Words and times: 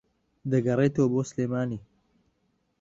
دەگەڕێتەوە 0.51 1.07
بۆ 1.13 1.21
سلێمانی 1.31 1.79